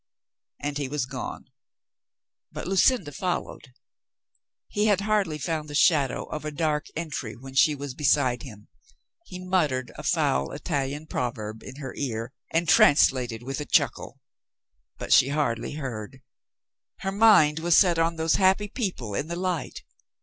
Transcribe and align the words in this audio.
And 0.59 0.79
he 0.79 0.87
was 0.87 1.05
gone, 1.05 1.45
but 2.51 2.67
Lucinda 2.67 3.11
followed. 3.11 3.71
He 4.67 4.87
had 4.87 5.01
hardly 5.01 5.37
found 5.37 5.69
the 5.69 5.75
shadow 5.75 6.23
of 6.23 6.43
a 6.43 6.49
dark 6.49 6.87
entry 6.95 7.35
when 7.35 7.53
she 7.53 7.75
was 7.75 7.93
beside 7.93 8.41
him. 8.41 8.67
He 9.25 9.37
muttered 9.37 9.91
a 9.93 10.01
foul 10.01 10.53
Ital 10.53 10.85
ian 10.87 11.05
proverb 11.05 11.61
in 11.61 11.75
her 11.75 11.93
ear 11.95 12.33
and 12.51 12.67
translated 12.67 13.43
with 13.43 13.61
a 13.61 13.65
chuckle. 13.65 14.19
But 14.97 15.13
she 15.13 15.29
hardly 15.29 15.73
heard. 15.73 16.23
Her 17.01 17.11
mind 17.11 17.59
was 17.59 17.77
set 17.77 17.99
on 17.99 18.15
those 18.15 18.37
happy 18.41 18.69
people 18.69 19.13
in 19.13 19.27
the 19.27 19.35
light. 19.35 19.83